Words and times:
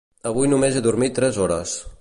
Avui 0.29 0.49
només 0.53 0.79
he 0.79 0.83
dormit 0.87 1.17
tres 1.21 1.41
hores. 1.45 1.81